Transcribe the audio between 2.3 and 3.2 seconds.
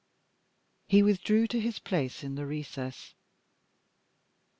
the recess.